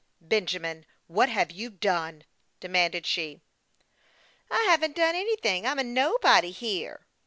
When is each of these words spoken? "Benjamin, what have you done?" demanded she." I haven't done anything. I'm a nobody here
"Benjamin, 0.33 0.87
what 1.05 1.29
have 1.29 1.51
you 1.51 1.69
done?" 1.69 2.23
demanded 2.59 3.05
she." 3.05 3.39
I 4.49 4.63
haven't 4.67 4.95
done 4.95 5.13
anything. 5.13 5.67
I'm 5.67 5.77
a 5.77 5.83
nobody 5.83 6.49
here 6.49 7.05